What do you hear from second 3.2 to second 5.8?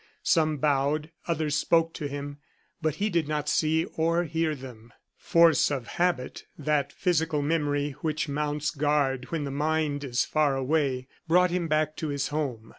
not see or hear them. Force